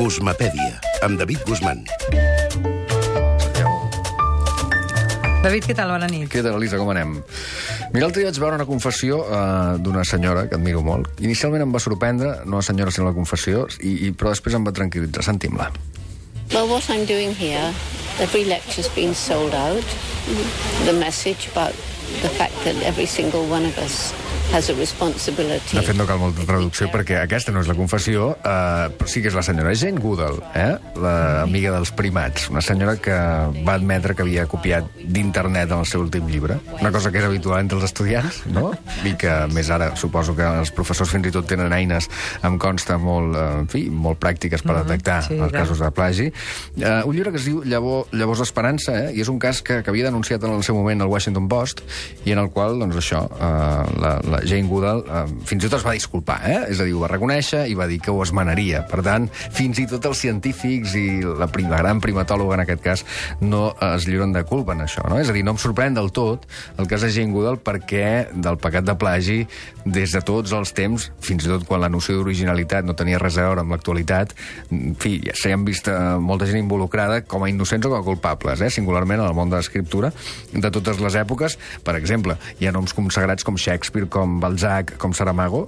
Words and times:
Guzmapèdia, 0.00 0.80
amb 1.04 1.18
David 1.20 1.42
Guzmán. 1.44 1.84
David, 5.40 5.64
què 5.64 5.74
tal? 5.76 5.92
Bona 5.92 6.08
nit. 6.08 6.28
Què 6.32 6.42
tal, 6.44 6.56
Elisa, 6.58 6.78
com 6.80 6.90
anem? 6.92 7.14
Mira, 7.90 8.04
l'altre 8.04 8.22
dia 8.22 8.28
vaig 8.28 8.40
veure 8.42 8.58
una 8.60 8.66
confessió 8.68 9.20
uh, 9.24 9.76
d'una 9.80 10.04
senyora 10.08 10.46
que 10.48 10.58
admiro 10.58 10.82
molt. 10.84 11.08
Inicialment 11.24 11.64
em 11.64 11.72
va 11.72 11.80
sorprendre, 11.80 12.34
no 12.44 12.60
la 12.60 12.66
senyora, 12.66 12.92
sinó 12.92 13.08
la 13.08 13.16
confessió, 13.16 13.66
i, 13.80 13.94
i, 14.06 14.10
però 14.12 14.34
després 14.34 14.56
em 14.56 14.66
va 14.68 14.72
tranquil·litzar. 14.76 15.24
Sentim-la. 15.26 15.70
Well, 16.52 16.68
what 16.68 16.88
I'm 16.90 17.06
doing 17.08 17.32
here, 17.34 17.72
every 18.20 18.44
lecture's 18.44 18.88
been 18.96 19.14
sold 19.14 19.54
out. 19.54 19.84
The 20.84 20.92
message 20.92 21.48
about 21.52 21.74
the 22.22 22.28
fact 22.28 22.54
that 22.64 22.76
every 22.84 23.06
single 23.06 23.46
one 23.48 23.64
of 23.64 23.78
us 23.78 24.12
has 24.52 24.68
a 24.68 24.74
responsibility. 24.74 25.76
De 25.76 25.82
fet, 25.84 25.94
no 25.94 26.06
cal 26.08 26.18
molta 26.18 26.42
traducció 26.46 26.88
perquè 26.90 27.20
aquesta 27.22 27.52
no 27.54 27.62
és 27.62 27.68
la 27.70 27.76
confessió, 27.78 28.32
eh, 28.34 28.88
però 28.98 29.08
sí 29.10 29.22
que 29.22 29.30
és 29.30 29.36
la 29.36 29.44
senyora 29.46 29.74
Jane 29.78 30.00
Goodall, 30.02 30.40
eh? 30.58 30.72
l'amiga 30.98 31.74
dels 31.76 31.92
primats, 31.94 32.48
una 32.50 32.62
senyora 32.64 32.96
que 32.98 33.14
va 33.66 33.76
admetre 33.76 34.16
que 34.18 34.24
havia 34.26 34.46
copiat 34.50 34.88
d'internet 35.00 35.70
en 35.70 35.84
el 35.84 35.86
seu 35.86 36.02
últim 36.02 36.26
llibre, 36.30 36.58
una 36.80 36.90
cosa 36.90 37.12
que 37.12 37.20
és 37.22 37.28
habitual 37.28 37.62
entre 37.62 37.78
els 37.78 37.86
estudiants, 37.86 38.40
no? 38.50 38.72
I 39.06 39.14
que 39.20 39.36
més 39.54 39.70
ara 39.70 39.92
suposo 40.00 40.34
que 40.38 40.46
els 40.62 40.74
professors 40.74 41.14
fins 41.14 41.30
i 41.30 41.34
tot 41.34 41.46
tenen 41.50 41.72
eines, 41.76 42.10
em 42.46 42.58
consta, 42.58 42.98
molt, 42.98 43.36
eh, 43.38 43.46
en 43.62 43.70
fi, 43.70 43.84
molt 43.90 44.18
pràctiques 44.22 44.66
per 44.66 44.80
detectar 44.80 45.20
sí, 45.28 45.38
els 45.38 45.54
casos 45.54 45.82
de 45.84 45.92
plagi. 45.94 46.30
Eh, 46.80 47.00
un 47.06 47.14
llibre 47.14 47.30
que 47.30 47.38
es 47.38 47.46
diu 47.46 47.62
Llavor, 47.62 48.10
Llavors 48.16 48.42
d'Esperança, 48.42 48.96
eh? 49.06 49.14
i 49.14 49.22
és 49.22 49.30
un 49.30 49.38
cas 49.38 49.62
que, 49.62 49.80
que 49.84 49.94
havia 49.94 50.10
denunciat 50.10 50.42
en 50.42 50.58
el 50.58 50.66
seu 50.66 50.74
moment 50.78 51.06
el 51.06 51.12
Washington 51.12 51.46
Post, 51.50 51.84
i 52.26 52.34
en 52.34 52.42
el 52.42 52.50
qual, 52.50 52.78
doncs 52.82 52.98
això, 52.98 53.24
eh, 53.38 53.98
la, 54.00 54.18
la 54.26 54.39
Jane 54.44 54.68
Goodall 54.68 55.02
eh, 55.04 55.24
fins 55.48 55.64
i 55.64 55.68
tot 55.68 55.78
es 55.80 55.86
va 55.86 55.94
disculpar, 55.96 56.40
eh? 56.48 56.58
és 56.72 56.80
a 56.80 56.86
dir, 56.88 56.94
ho 56.96 57.02
va 57.04 57.10
reconèixer 57.12 57.64
i 57.70 57.76
va 57.78 57.88
dir 57.90 58.00
que 58.02 58.12
ho 58.12 58.22
esmenaria. 58.24 58.82
Per 58.90 59.02
tant, 59.06 59.28
fins 59.56 59.80
i 59.82 59.86
tot 59.90 60.06
els 60.10 60.22
científics 60.22 60.96
i 60.98 61.06
la, 61.24 61.50
prim, 61.52 61.70
la 61.72 61.80
gran 61.82 62.02
primatòloga, 62.02 62.58
en 62.58 62.64
aquest 62.64 62.84
cas, 62.84 63.04
no 63.40 63.70
es 63.92 64.08
lliuren 64.08 64.34
de 64.36 64.44
culpa 64.48 64.76
en 64.76 64.84
això. 64.86 65.04
No? 65.10 65.20
És 65.20 65.30
a 65.30 65.36
dir, 65.36 65.44
no 65.46 65.54
em 65.56 65.60
sorprèn 65.60 65.96
del 65.96 66.10
tot 66.16 66.46
el 66.78 66.88
cas 66.90 67.04
de 67.04 67.12
Jane 67.14 67.34
Goodall 67.34 67.60
perquè 67.64 68.30
del 68.32 68.58
pecat 68.60 68.86
de 68.86 68.96
plagi, 69.00 69.40
des 69.84 70.12
de 70.14 70.22
tots 70.26 70.52
els 70.56 70.74
temps, 70.76 71.10
fins 71.24 71.46
i 71.46 71.50
tot 71.50 71.64
quan 71.68 71.82
la 71.82 71.90
noció 71.92 72.18
d'originalitat 72.18 72.86
no 72.86 72.96
tenia 72.98 73.20
res 73.20 73.38
a 73.38 73.46
veure 73.48 73.64
amb 73.64 73.74
l'actualitat, 73.74 74.34
en 74.70 74.94
fi, 75.00 75.16
ja 75.24 75.34
s'hi 75.36 75.54
han 75.54 75.64
vist 75.66 75.88
eh, 75.90 75.98
molta 76.20 76.48
gent 76.48 76.60
involucrada 76.62 77.22
com 77.28 77.44
a 77.44 77.50
innocents 77.50 77.86
o 77.86 77.92
com 77.92 78.00
a 78.00 78.06
culpables, 78.06 78.62
eh? 78.64 78.70
singularment 78.72 79.22
en 79.22 79.28
el 79.28 79.36
món 79.36 79.52
de 79.52 79.58
l'escriptura 79.58 80.12
de 80.52 80.70
totes 80.70 81.00
les 81.02 81.16
èpoques. 81.20 81.56
Per 81.84 81.96
exemple, 81.98 82.36
hi 82.60 82.68
ha 82.68 82.74
noms 82.76 82.94
consagrats 82.96 83.46
com 83.46 83.58
Shakespeare, 83.60 84.08
com 84.10 84.29
Balzac, 84.38 84.94
com 85.00 85.16
Saramago, 85.16 85.66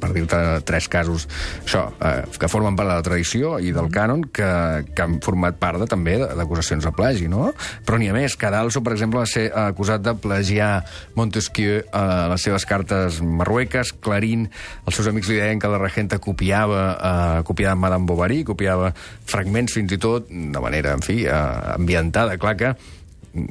per 0.00 0.10
dir-te 0.14 0.38
tres 0.66 0.88
casos, 0.90 1.26
això, 1.62 1.86
eh, 2.02 2.24
que 2.38 2.48
formen 2.50 2.76
part 2.76 2.90
de 2.90 2.96
la 2.98 3.04
tradició 3.06 3.56
i 3.62 3.72
del 3.74 3.88
cànon, 3.92 4.26
que, 4.34 4.48
que 4.92 5.04
han 5.04 5.18
format 5.24 5.58
part 5.60 5.80
de, 5.80 5.88
també 5.90 6.16
d'acusacions 6.18 6.84
de 6.86 6.92
plagi, 6.96 7.28
no? 7.30 7.52
Però 7.86 8.00
n'hi 8.00 8.10
ha 8.10 8.16
més. 8.16 8.36
Cadalso, 8.40 8.82
per 8.84 8.96
exemple, 8.96 9.22
va 9.22 9.30
ser 9.30 9.46
acusat 9.66 10.04
de 10.04 10.16
plagiar 10.18 10.70
Montesquieu 11.16 11.84
a 11.94 12.26
les 12.32 12.46
seves 12.48 12.66
cartes 12.68 13.20
marrueques, 13.22 13.94
Clarín, 14.02 14.48
els 14.84 14.98
seus 14.98 15.08
amics 15.10 15.30
li 15.30 15.40
deien 15.40 15.62
que 15.62 15.70
la 15.70 15.80
regenta 15.82 16.18
copiava, 16.22 16.82
eh, 16.96 17.46
copiava 17.46 17.78
Madame 17.78 18.08
Bovary, 18.08 18.42
copiava 18.44 18.92
fragments 19.26 19.76
fins 19.76 19.94
i 19.94 20.02
tot, 20.02 20.28
de 20.30 20.62
manera, 20.62 20.96
en 20.96 21.04
fi, 21.04 21.24
eh, 21.24 21.40
ambientada, 21.76 22.38
clar 22.42 22.56
que 22.58 22.76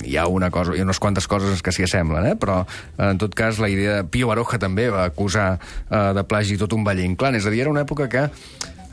hi 0.04 0.18
ha 0.18 0.28
una 0.32 0.50
cosa, 0.54 0.76
hi 0.76 0.82
ha 0.84 0.88
unes 0.88 1.00
quantes 1.02 1.28
coses 1.32 1.62
que 1.66 1.74
s'hi 1.76 1.86
assemblen, 1.88 2.32
eh? 2.32 2.36
però 2.40 2.62
en 2.98 3.22
tot 3.22 3.36
cas 3.38 3.60
la 3.64 3.70
idea... 3.72 4.04
Pío 4.10 4.30
Baroja 4.30 4.60
també 4.62 4.88
va 4.94 5.06
acusar 5.10 5.56
eh, 5.58 6.12
de 6.16 6.24
plagi 6.28 6.60
tot 6.62 6.74
un 6.78 6.86
Valle 6.88 7.06
Inclán, 7.06 7.36
és 7.38 7.46
a 7.46 7.54
dir, 7.54 7.64
era 7.66 7.74
una 7.74 7.86
època 7.86 8.08
que 8.12 8.28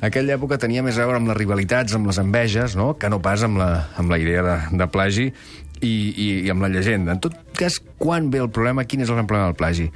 aquella 0.03 0.37
època 0.37 0.59
tenia 0.59 0.83
més 0.83 0.99
a 0.99 1.07
veure 1.07 1.21
amb 1.21 1.31
les 1.31 1.39
rivalitats, 1.39 1.95
amb 1.97 2.11
les 2.11 2.19
enveges, 2.23 2.77
no? 2.79 2.93
que 2.99 3.11
no 3.13 3.23
pas 3.23 3.45
amb 3.47 3.61
la, 3.63 3.71
amb 4.01 4.13
la 4.13 4.19
idea 4.23 4.43
de, 4.47 4.57
de 4.83 4.89
plagi 4.91 5.29
i, 5.31 5.93
i, 5.93 6.29
i 6.47 6.51
amb 6.53 6.65
la 6.65 6.71
llegenda. 6.73 7.15
En 7.15 7.23
tot 7.23 7.37
cas, 7.59 7.81
quan 7.99 8.31
ve 8.33 8.43
el 8.43 8.51
problema, 8.51 8.85
quin 8.85 9.05
és 9.05 9.11
el 9.11 9.19
gran 9.19 9.31
problema 9.31 9.51
del 9.53 9.59
plagi? 9.59 9.91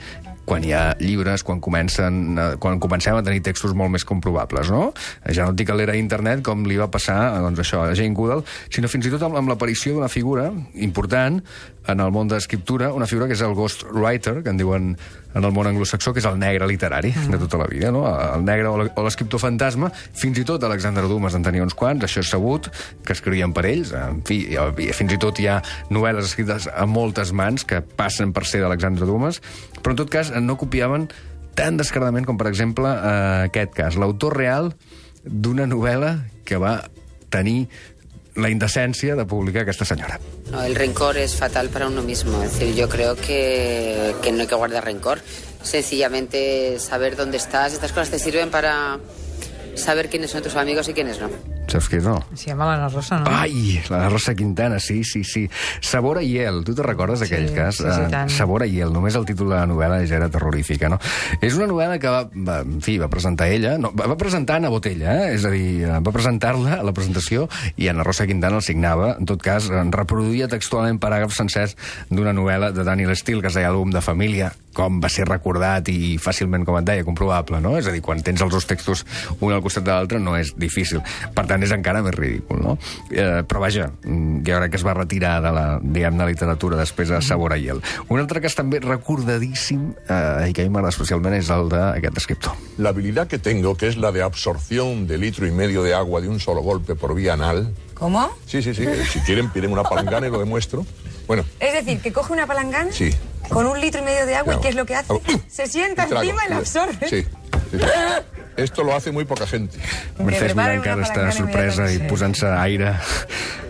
quan 0.46 0.64
hi 0.64 0.70
ha 0.72 0.94
llibres, 1.02 1.42
quan, 1.42 1.60
comencen, 1.60 2.38
eh, 2.38 2.54
quan 2.62 2.78
comencem 2.80 3.18
a 3.18 3.22
tenir 3.26 3.42
textos 3.44 3.74
molt 3.74 3.90
més 3.92 4.06
comprovables, 4.06 4.70
no? 4.70 4.92
Ja 5.26 5.44
no 5.44 5.52
et 5.52 5.58
dic 5.58 5.72
a 5.74 5.76
l'era 5.76 5.96
d'internet, 5.98 6.44
com 6.46 6.62
li 6.70 6.78
va 6.78 6.86
passar 6.86 7.18
eh, 7.32 7.40
doncs 7.42 7.64
això, 7.64 7.82
a 7.82 7.96
Jane 7.98 8.14
Goodall, 8.14 8.46
sinó 8.70 8.88
fins 8.88 9.10
i 9.10 9.12
tot 9.12 9.26
amb, 9.26 9.36
amb 9.42 9.50
l'aparició 9.50 9.96
d'una 9.96 10.12
figura 10.12 10.52
important 10.86 11.42
en 11.86 12.02
el 12.02 12.10
món 12.14 12.30
de 12.30 12.34
l'escriptura, 12.34 12.92
una 12.94 13.06
figura 13.06 13.28
que 13.28 13.36
és 13.36 13.42
el 13.46 13.54
ghostwriter, 13.54 14.40
que 14.42 14.50
en 14.50 14.58
diuen 14.58 14.96
en 15.36 15.44
el 15.44 15.52
món 15.52 15.68
anglosaxó, 15.68 16.14
que 16.16 16.22
és 16.22 16.26
el 16.26 16.38
negre 16.40 16.66
literari 16.66 17.12
mm. 17.12 17.30
de 17.34 17.38
tota 17.42 17.60
la 17.60 17.66
vida, 17.70 17.92
no? 17.94 18.06
El 18.08 18.44
negre 18.46 18.70
o 18.72 19.04
l'escriptor 19.04 19.42
fantasma, 19.42 19.90
fins 20.16 20.40
i 20.40 20.46
tot 20.48 20.64
Alexander 20.66 21.04
Dumas 21.10 21.36
en 21.36 21.44
tenia 21.46 21.62
uns 21.62 21.76
quants, 21.78 22.02
això 22.06 22.24
és 22.24 22.32
sabut, 22.32 22.70
que 23.04 23.14
escrivien 23.14 23.54
per 23.54 23.66
ells, 23.68 23.92
en 23.94 24.22
fi, 24.26 24.40
fins 24.96 25.14
i 25.14 25.20
tot 25.22 25.38
hi 25.38 25.50
ha 25.52 25.60
novel·les 25.92 26.32
escrites 26.32 26.70
a 26.72 26.88
moltes 26.90 27.34
mans 27.36 27.55
que 27.64 27.80
passen 27.80 28.34
per 28.36 28.44
ser 28.44 28.60
d'Alexander 28.60 29.06
Dumas, 29.06 29.40
però 29.80 29.94
en 29.94 30.02
tot 30.02 30.12
cas 30.12 30.32
no 30.36 30.58
copiaven 30.60 31.08
tan 31.56 31.78
descaradament 31.80 32.26
com, 32.28 32.36
per 32.36 32.50
exemple, 32.50 32.90
eh, 32.90 33.48
aquest 33.48 33.72
cas. 33.74 33.96
L'autor 33.96 34.36
real 34.36 34.74
d'una 35.24 35.66
novel·la 35.66 36.18
que 36.44 36.60
va 36.60 36.82
tenir 37.32 37.66
la 38.36 38.50
indecència 38.52 39.16
de 39.16 39.24
publicar 39.24 39.64
aquesta 39.64 39.86
senyora. 39.88 40.20
No, 40.52 40.62
el 40.62 40.76
rencor 40.76 41.16
es 41.16 41.34
fatal 41.34 41.70
para 41.70 41.88
uno 41.88 42.02
mismo. 42.02 42.42
Es 42.42 42.52
decir, 42.52 42.74
yo 42.74 42.88
creo 42.88 43.16
que, 43.16 44.14
que 44.22 44.32
no 44.32 44.42
hay 44.42 44.46
que 44.46 44.54
guardar 44.54 44.84
rencor. 44.84 45.20
Sencillamente 45.62 46.78
saber 46.78 47.16
dónde 47.16 47.38
estás. 47.38 47.72
Estas 47.72 47.92
cosas 47.92 48.10
te 48.10 48.18
sirven 48.18 48.50
para 48.50 48.98
saber 49.74 50.08
quiénes 50.10 50.30
son 50.30 50.42
tus 50.42 50.54
amigos 50.54 50.88
y 50.88 50.92
quiénes 50.92 51.20
no. 51.20 51.30
Saps 51.66 51.88
què 51.90 51.98
és, 51.98 52.04
no? 52.06 52.20
Sí, 52.38 52.52
home, 52.52 52.62
l'Anna 52.64 52.88
Rosa, 52.92 53.18
no? 53.20 53.30
Ai, 53.34 53.80
la 53.90 54.04
de 54.04 54.08
Rosa 54.12 54.34
Quintana, 54.38 54.78
sí, 54.78 55.00
sí, 55.04 55.24
sí. 55.26 55.48
Sabor 55.82 56.18
a 56.18 56.22
hiel, 56.22 56.62
tu 56.64 56.74
te 56.78 56.84
recordes 56.86 57.20
d'aquell 57.24 57.48
Sí, 57.48 57.54
cas? 57.56 57.76
sí, 57.80 57.84
sí, 57.90 58.02
Eh, 58.06 58.10
tant. 58.12 58.30
Sabor 58.30 58.62
a 58.62 58.66
hiel, 58.70 58.92
només 58.94 59.16
el 59.18 59.26
títol 59.26 59.48
de 59.50 59.56
la 59.56 59.66
novel·la 59.66 59.98
ja 60.06 60.16
era 60.20 60.28
terrorífica, 60.30 60.88
no? 60.88 60.98
És 61.40 61.56
una 61.58 61.66
novel·la 61.66 61.98
que 61.98 62.08
va, 62.12 62.22
va, 62.32 62.60
en 62.62 62.80
fi, 62.82 62.98
va 63.02 63.08
presentar 63.10 63.48
ella, 63.50 63.76
no, 63.78 63.90
va, 63.98 64.16
presentar 64.16 64.56
Anna 64.60 64.68
Botella, 64.70 65.16
eh? 65.26 65.34
és 65.34 65.44
a 65.44 65.50
dir, 65.50 65.82
eh, 65.84 65.98
va 65.98 66.12
presentar-la 66.14 66.78
a 66.80 66.82
la 66.86 66.92
presentació 66.94 67.48
i 67.76 67.88
Anna 67.88 68.04
Rosa 68.06 68.26
Quintana 68.26 68.56
el 68.56 68.62
signava, 68.62 69.16
en 69.18 69.26
tot 69.26 69.42
cas, 69.42 69.66
en 69.70 69.90
reproduïa 69.92 70.46
textualment 70.48 71.00
paràgrafs 71.02 71.36
sencers 71.42 71.74
d'una 72.10 72.32
novel·la 72.32 72.70
de 72.72 72.84
Daniel 72.86 73.16
Steele 73.16 73.42
que 73.42 73.48
es 73.50 73.58
deia 73.58 73.72
Àlbum 73.72 73.90
de 73.92 74.00
família, 74.00 74.52
com 74.76 74.98
va 75.00 75.08
ser 75.08 75.24
recordat 75.26 75.88
i 75.88 76.18
fàcilment, 76.20 76.64
com 76.68 76.76
et 76.76 76.84
deia, 76.84 77.04
comprovable, 77.04 77.60
no? 77.64 77.78
És 77.80 77.86
a 77.88 77.92
dir, 77.94 78.02
quan 78.04 78.20
tens 78.22 78.42
els 78.44 78.52
dos 78.52 78.66
textos 78.68 79.06
un 79.40 79.52
al 79.56 79.62
costat 79.64 79.84
de 79.86 79.90
l'altre 79.94 80.18
no 80.20 80.34
és 80.36 80.52
difícil. 80.56 81.00
Per 81.34 81.46
tant, 81.48 81.55
és 81.64 81.72
encara 81.72 82.02
més 82.02 82.14
ridícul, 82.14 82.58
no? 82.60 82.76
Eh, 83.10 83.42
però 83.48 83.60
vaja, 83.60 83.90
jo 84.04 84.58
crec 84.60 84.70
que 84.70 84.76
es 84.76 84.84
va 84.86 84.94
retirar 84.94 85.40
de 85.42 85.52
la, 85.52 85.64
diguem-ne, 85.82 86.26
literatura 86.26 86.76
després 86.76 87.08
de 87.08 87.20
Sabor 87.22 87.52
a 87.54 87.58
Hiel. 87.58 87.80
Un 88.08 88.20
altre 88.20 88.40
cas 88.44 88.54
també 88.58 88.80
recordadíssim, 88.80 89.92
eh, 90.08 90.48
i 90.50 90.52
que 90.52 90.62
a 90.62 90.64
mi 90.66 90.70
m'agrada 90.74 90.92
especialment, 90.94 91.34
és 91.38 91.48
el 91.50 91.68
d'aquest 91.72 92.16
escriptor. 92.18 92.52
La 92.78 92.90
habilidad 92.90 93.26
que 93.26 93.38
tengo, 93.38 93.76
que 93.76 93.88
es 93.88 93.96
la 93.96 94.12
de 94.12 94.22
absorción 94.22 95.06
de 95.06 95.18
litro 95.18 95.46
y 95.46 95.50
medio 95.52 95.82
de 95.82 95.94
agua 95.94 96.20
de 96.20 96.28
un 96.28 96.40
solo 96.40 96.60
golpe 96.60 96.94
por 96.94 97.14
vía 97.14 97.32
anal. 97.34 97.72
¿Cómo? 97.94 98.28
Sí, 98.46 98.60
sí, 98.62 98.74
sí. 98.74 98.84
Si 99.10 99.20
quieren, 99.20 99.50
piden 99.50 99.72
una 99.72 99.82
palangana 99.82 100.26
y 100.26 100.30
lo 100.30 100.38
demuestro. 100.38 100.84
Bueno, 101.26 101.44
Es 101.58 101.72
decir, 101.72 102.00
que 102.00 102.12
coge 102.12 102.32
una 102.32 102.46
palangana 102.46 102.92
sí. 102.92 103.10
con 103.48 103.66
un 103.66 103.80
litro 103.80 104.00
y 104.00 104.04
medio 104.04 104.26
de 104.26 104.36
agua 104.36 104.52
Claro. 104.54 104.60
y 104.60 104.62
¿qué 104.62 104.68
es 104.68 104.74
lo 104.76 104.86
que 104.86 104.94
hace? 104.94 105.12
Hago, 105.12 105.22
Se 105.48 105.66
sienta 105.66 106.06
y 106.08 106.12
encima 106.12 106.46
y 106.46 106.50
la 106.50 106.56
absorbe. 106.58 107.08
Sí. 107.08 107.22
sí, 107.22 107.28
sí. 107.72 107.78
Esto 108.56 108.82
lo 108.82 108.94
hace 108.94 109.12
muy 109.12 109.24
poca 109.24 109.46
gente. 109.46 109.78
Mercès 110.16 110.52
preparen 110.52 110.56
Milà 110.56 110.78
encara 110.80 111.04
està 111.04 111.26
sorpresa 111.36 111.90
i 111.92 112.00
posant-se 112.08 112.48
aire 112.56 112.94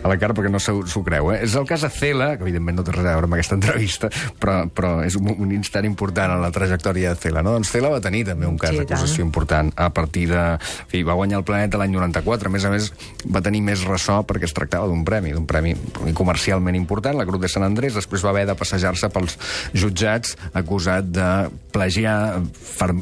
a 0.03 0.07
la 0.11 0.17
cara 0.21 0.33
perquè 0.37 0.51
no 0.51 0.59
s'ho 0.61 1.03
creu. 1.05 1.31
Eh? 1.33 1.39
És 1.45 1.55
el 1.59 1.65
cas 1.69 1.81
de 1.85 1.89
Cela, 1.93 2.33
que 2.37 2.45
evidentment 2.45 2.77
no 2.79 2.85
té 2.85 2.93
res 2.95 3.05
a 3.05 3.15
veure 3.15 3.27
amb 3.29 3.37
aquesta 3.37 3.57
entrevista, 3.57 4.09
però, 4.39 4.59
però 4.69 4.91
és 5.05 5.15
un, 5.19 5.29
un 5.33 5.51
instant 5.55 5.85
important 5.87 6.35
en 6.35 6.41
la 6.43 6.51
trajectòria 6.53 7.13
de 7.13 7.21
Cela. 7.21 7.43
No? 7.45 7.55
Doncs 7.57 7.71
Cela 7.73 7.91
va 7.93 8.01
tenir 8.03 8.23
també 8.29 8.47
un 8.49 8.57
cas 8.61 8.75
Sí, 8.75 8.81
d'acusació 8.81 9.23
tant. 9.23 9.27
important 9.27 9.71
a 9.75 9.89
partir 9.95 10.27
de... 10.31 10.43
En 10.57 10.91
fi, 10.91 11.03
va 11.07 11.15
guanyar 11.17 11.39
el 11.41 11.45
Planeta 11.47 11.79
l'any 11.81 11.91
94. 11.95 12.49
A 12.49 12.53
més 12.53 12.65
a 12.67 12.71
més, 12.73 12.91
va 13.33 13.41
tenir 13.45 13.61
més 13.65 13.83
ressò 13.87 14.21
perquè 14.27 14.47
es 14.47 14.55
tractava 14.55 14.87
d'un 14.89 15.03
premi, 15.07 15.33
d'un 15.35 15.47
premi 15.49 15.73
comercialment 16.17 16.75
important, 16.77 17.17
la 17.17 17.25
Cruz 17.27 17.41
de 17.43 17.51
Sant 17.51 17.65
Andrés. 17.67 17.95
Després 17.97 18.23
va 18.25 18.31
haver 18.35 18.45
de 18.49 18.55
passejar-se 18.59 19.09
pels 19.13 19.37
jutjats 19.73 20.35
acusat 20.57 21.07
de 21.13 21.27
plagiar 21.73 22.17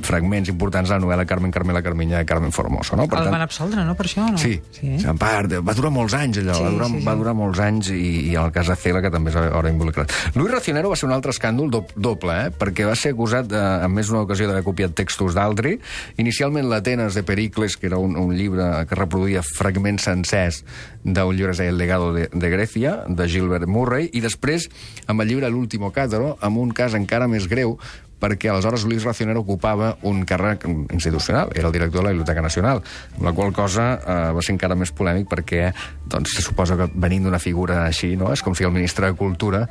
fragments 0.05 0.49
importants 0.51 0.89
de 0.89 0.95
la 0.95 1.01
novel·la 1.03 1.25
Carmen 1.29 1.51
Carmela 1.51 1.81
Carminya 1.85 2.19
de 2.21 2.25
Carmen 2.25 2.51
Formoso. 2.55 2.95
No? 2.97 3.05
El 3.05 3.29
van 3.31 3.41
absoldre, 3.45 3.83
no, 3.85 3.95
per 3.95 4.07
això? 4.09 4.25
No? 4.31 4.37
Sí, 4.41 4.57
sí. 4.71 4.95
sí. 4.99 5.07
en 5.07 5.17
part, 5.21 5.53
va 5.65 5.75
durar 5.77 5.91
molts 5.93 6.15
anys 6.17 6.41
allò, 6.41 6.55
Sí, 6.57 6.63
va, 6.65 6.73
durar, 6.75 6.84
sí, 6.91 7.01
sí. 7.01 7.05
va 7.07 7.15
durar 7.17 7.35
molts 7.37 7.61
anys 7.63 7.91
i, 7.93 8.31
i 8.31 8.35
en 8.35 8.47
el 8.47 8.53
cas 8.55 8.69
de 8.71 8.77
Cela, 8.79 9.01
que 9.03 9.11
també 9.13 9.33
és 9.33 9.39
ara 9.39 9.71
involucrat. 9.71 10.11
Luis 10.35 10.51
Racionero 10.53 10.91
va 10.91 10.99
ser 10.99 11.09
un 11.09 11.15
altre 11.15 11.33
escàndol 11.35 11.71
do, 11.73 11.83
doble, 11.95 12.37
eh? 12.45 12.53
perquè 12.55 12.87
va 12.87 12.95
ser 12.99 13.13
acusat 13.15 13.49
de, 13.51 13.61
en 13.85 13.93
més 13.93 14.09
d'una 14.11 14.25
ocasió 14.25 14.49
d'haver 14.49 14.65
copiat 14.65 14.95
textos 14.97 15.37
d'altri. 15.37 15.77
Inicialment 16.21 16.69
l'Atenes 16.71 17.17
de 17.17 17.25
Pericles, 17.27 17.77
que 17.77 17.89
era 17.91 18.01
un, 18.01 18.17
un 18.19 18.35
llibre 18.35 18.69
que 18.89 18.99
reproduïa 18.99 19.43
fragments 19.45 20.05
sencers 20.09 20.63
d'un 21.05 21.35
llibre 21.37 21.53
El 21.65 21.77
legado 21.77 22.11
de, 22.13 22.29
de 22.33 22.49
Grècia, 22.49 23.03
de 23.07 23.27
Gilbert 23.29 23.69
Murray, 23.69 24.09
i 24.13 24.21
després 24.23 24.69
amb 25.07 25.21
el 25.21 25.29
llibre 25.29 25.49
L'último 25.53 25.91
càtaro, 25.93 26.35
amb 26.41 26.57
un 26.57 26.73
cas 26.73 26.95
encara 26.97 27.29
més 27.29 27.47
greu, 27.47 27.77
perquè 28.19 28.49
aleshores 28.49 28.85
Luis 28.87 29.03
Racionero 29.03 29.41
ocupava 29.43 29.95
un 30.07 30.23
càrrec 30.27 30.65
institucional, 30.67 31.51
era 31.55 31.67
el 31.67 31.73
director 31.73 32.01
de 32.01 32.05
la 32.07 32.13
Biblioteca 32.13 32.41
Nacional, 32.41 32.81
la 33.21 33.33
qual 33.33 33.53
cosa 33.53 33.87
eh, 33.95 34.15
va 34.35 34.43
ser 34.45 34.55
encara 34.55 34.77
més 34.79 34.93
polèmic 34.95 35.27
perquè 35.31 35.71
doncs, 36.09 36.37
se 36.37 36.45
suposa 36.45 36.77
que 36.79 36.87
venint 36.93 37.27
d'una 37.27 37.41
figura 37.41 37.83
així, 37.85 38.13
no? 38.19 38.31
és 38.33 38.43
com 38.45 38.55
si 38.55 38.65
el 38.65 38.73
ministre 38.75 39.11
de 39.11 39.17
Cultura, 39.19 39.65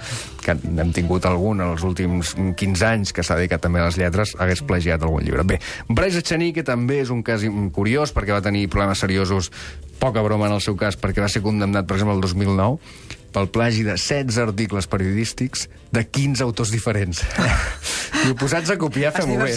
que 0.45 0.55
hem 0.55 0.93
tingut 0.95 1.27
algun 1.29 1.63
els 1.65 1.85
últims 1.87 2.35
15 2.37 2.87
anys 2.89 3.15
que 3.15 3.25
s'ha 3.25 3.39
dedicat 3.41 3.65
també 3.65 3.83
a 3.83 3.89
les 3.89 3.99
lletres, 4.01 4.35
hagués 4.39 4.65
plagiat 4.67 5.03
algun 5.03 5.25
llibre. 5.25 5.47
Bé, 5.49 5.61
Bryce 5.89 6.23
Echenique 6.25 6.65
també 6.67 7.01
és 7.05 7.13
un 7.15 7.25
cas 7.27 7.45
curiós 7.75 8.13
perquè 8.15 8.37
va 8.37 8.45
tenir 8.45 8.69
problemes 8.73 9.01
seriosos 9.01 9.51
poca 9.99 10.23
broma 10.23 10.49
en 10.51 10.59
el 10.59 10.65
seu 10.65 10.77
cas, 10.77 10.99
perquè 11.01 11.23
va 11.25 11.31
ser 11.33 11.43
condemnat, 11.45 11.87
per 11.89 11.97
exemple, 11.97 12.17
el 12.19 12.25
2009 12.25 13.23
pel 13.35 13.49
plagi 13.51 13.83
de 13.83 13.97
16 13.99 14.39
articles 14.39 14.87
periodístics 14.87 15.69
de 15.91 16.07
15 16.07 16.45
autors 16.47 16.71
diferents. 16.71 17.25
I 18.25 18.33
posats 18.39 18.71
a 18.73 18.77
copiar, 18.81 19.11
fem-ho 19.13 19.37
bé. 19.45 19.51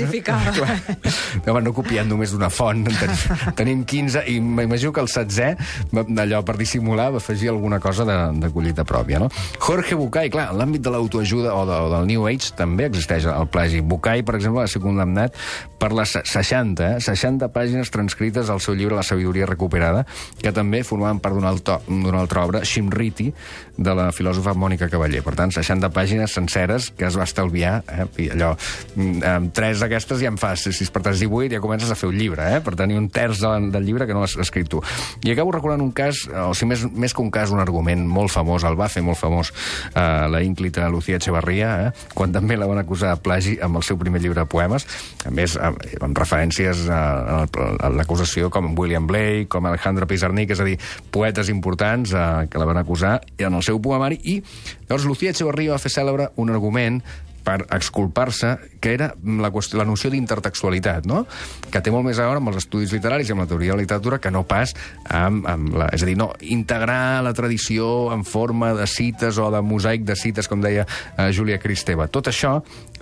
No? 1.45 1.53
No, 1.53 1.59
no 1.63 1.71
copiant 1.75 2.07
només 2.09 2.33
d'una 2.33 2.49
font. 2.51 2.81
En 2.87 2.95
tenim, 2.97 3.53
tenim 3.55 3.83
15, 3.87 4.23
i 4.27 4.39
m'imagino 4.43 4.91
que 4.93 4.99
el 5.03 5.07
16, 5.07 5.57
va- 5.95 6.05
allò 6.23 6.41
per 6.43 6.57
dissimular, 6.59 7.09
va 7.15 7.21
afegir 7.21 7.49
alguna 7.53 7.79
cosa 7.79 8.03
de, 8.07 8.17
de 8.41 8.49
collita 8.51 8.83
pròpia. 8.87 9.19
No? 9.23 9.29
Jorge 9.63 9.95
Bucay, 9.95 10.29
clar, 10.33 10.49
en 10.51 10.59
l'àmbit 10.59 10.83
de 10.83 10.91
l'autoajuda 10.93 11.53
o, 11.55 11.63
de, 11.69 11.77
o 11.85 11.91
del 11.93 12.07
New 12.11 12.27
Age 12.27 12.51
també 12.59 12.89
existeix 12.89 13.27
el 13.31 13.47
plagi. 13.53 13.79
Bucay, 13.81 14.23
per 14.27 14.35
exemple, 14.39 14.63
va 14.65 14.67
ser 14.71 14.81
condemnat 14.83 15.37
per 15.79 15.91
les 15.95 16.17
60, 16.17 16.91
eh, 16.97 16.99
60 17.03 17.47
pàgines 17.53 17.91
transcrites 17.93 18.49
al 18.51 18.59
seu 18.63 18.75
llibre 18.75 18.97
La 18.97 19.05
sabidoria 19.05 19.45
recuperada, 19.47 20.03
que 20.41 20.51
també 20.51 20.83
formaven 20.83 21.21
part 21.23 21.37
d'una 21.37 21.51
altra, 21.53 21.79
altra 22.17 22.43
obra, 22.43 22.63
Shimriti, 22.65 23.31
de 23.77 23.93
la 23.93 24.09
filòsofa 24.11 24.55
Mònica 24.57 24.89
Cavaller. 24.89 25.21
Per 25.23 25.35
tant, 25.37 25.53
60 25.53 25.91
pàgines 25.93 26.33
senceres 26.33 26.89
que 26.97 27.05
es 27.05 27.15
va 27.17 27.27
estalviar, 27.29 27.83
eh? 27.87 28.07
I 28.17 28.29
allò, 28.33 28.55
amb 28.97 29.53
tres 29.55 29.81
d'aquestes 29.83 30.21
ja 30.21 30.31
en 30.31 30.39
fas, 30.41 30.65
si 30.67 30.85
es 30.85 30.91
parteix 30.93 31.21
18 31.23 31.55
ja 31.55 31.61
comences 31.63 31.91
a 31.91 31.97
fer 31.99 32.09
un 32.09 32.17
llibre, 32.17 32.45
eh? 32.55 32.61
per 32.63 32.75
tenir 32.79 32.97
un 32.99 33.09
terç 33.13 33.41
del, 33.43 33.69
llibre 33.85 34.07
que 34.07 34.15
no 34.15 34.23
l'has 34.23 34.37
escrit 34.41 34.69
tu. 34.71 34.81
I 35.25 35.33
acabo 35.33 35.53
recordant 35.55 35.83
un 35.83 35.91
cas, 35.95 36.23
o 36.27 36.53
sigui, 36.57 36.73
més, 36.73 36.85
més 36.93 37.15
que 37.15 37.23
un 37.23 37.31
cas, 37.33 37.53
un 37.53 37.61
argument 37.63 38.05
molt 38.07 38.33
famós, 38.33 38.65
el 38.67 38.77
va 38.79 38.89
fer 38.91 39.03
molt 39.05 39.19
famós 39.19 39.51
eh, 39.93 40.27
la 40.31 40.41
ínclita 40.43 40.89
Lucía 40.89 41.21
Echevarría, 41.21 41.71
eh? 41.87 42.07
quan 42.17 42.33
també 42.35 42.57
la 42.57 42.69
van 42.69 42.81
acusar 42.81 43.13
de 43.15 43.23
plagi 43.23 43.57
amb 43.63 43.79
el 43.79 43.85
seu 43.87 43.99
primer 43.99 44.21
llibre 44.23 44.41
de 44.41 44.49
poemes, 44.49 44.87
a 45.25 45.33
més, 45.33 45.57
amb, 45.61 45.81
amb 46.03 46.17
referències 46.17 46.87
a, 46.89 47.01
a, 47.37 47.67
a 47.87 47.91
l'acusació 47.93 48.51
com 48.53 48.73
William 48.77 49.07
Blake, 49.07 49.47
com 49.53 49.65
Alejandro 49.69 50.07
Pizarnik, 50.09 50.51
és 50.55 50.63
a 50.63 50.67
dir, 50.67 50.77
poetes 51.11 51.51
importants 51.53 52.13
eh, 52.13 52.25
que 52.51 52.61
la 52.61 52.67
van 52.69 52.81
acusar 52.81 53.19
en 53.37 53.53
el 53.53 53.63
seu 53.65 53.81
poemari, 53.83 54.19
i 54.23 54.41
llavors 54.87 55.07
Lucía 55.07 55.33
Echevarría 55.35 55.75
va 55.75 55.81
fer 55.81 55.93
cèlebre 55.93 56.31
un 56.41 56.53
argument 56.53 57.01
per 57.47 57.63
exculpar-se, 57.71 58.57
que 58.83 58.91
era 58.97 59.13
la, 59.23 59.51
qüestió, 59.55 59.79
la 59.79 59.85
noció 59.87 60.11
d'intertextualitat, 60.11 61.07
no? 61.07 61.23
que 61.71 61.79
té 61.83 61.93
molt 61.93 62.03
més 62.07 62.19
a 62.19 62.25
veure 62.27 62.41
amb 62.41 62.51
els 62.51 62.59
estudis 62.59 62.91
literaris 62.95 63.29
i 63.29 63.35
amb 63.35 63.45
la 63.45 63.47
teoria 63.47 63.71
de 63.71 63.77
la 63.77 63.85
literatura 63.85 64.19
que 64.19 64.31
no 64.33 64.43
pas 64.47 64.73
amb, 65.07 65.47
amb 65.47 65.77
la... 65.79 65.87
És 65.95 66.03
a 66.03 66.09
dir, 66.09 66.17
no, 66.19 66.33
integrar 66.43 67.23
la 67.23 67.31
tradició 67.37 68.11
en 68.15 68.25
forma 68.27 68.73
de 68.75 68.87
cites 68.91 69.39
o 69.39 69.47
de 69.53 69.63
mosaic 69.63 70.03
de 70.07 70.17
cites, 70.19 70.51
com 70.51 70.63
deia 70.63 70.83
eh, 70.83 71.29
Júlia 71.31 71.61
Cristeva. 71.63 72.09
Tot 72.11 72.27
això, 72.33 72.57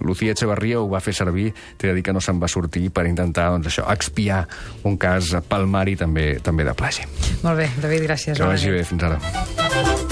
Lucía 0.05 0.37
Echevarría 0.37 0.81
ho 0.81 0.89
va 0.91 1.01
fer 1.01 1.15
servir, 1.17 1.51
t'he 1.79 1.89
de 1.89 1.97
dir 1.97 2.05
que 2.05 2.13
no 2.13 2.21
se'n 2.21 2.41
va 2.41 2.51
sortir, 2.51 2.91
per 2.93 3.07
intentar, 3.09 3.49
doncs 3.55 3.73
això, 3.73 3.89
expiar 3.93 4.43
un 4.85 4.99
cas 5.01 5.33
palmari 5.49 5.97
també 5.97 6.35
també 6.45 6.67
de 6.67 6.77
plagi. 6.77 7.09
Molt 7.41 7.63
bé, 7.63 7.71
David, 7.81 8.09
gràcies. 8.11 8.37
Que 8.37 8.51
vagi 8.53 8.75
bé, 8.77 8.83
fins 8.85 9.09
ara. 9.09 10.04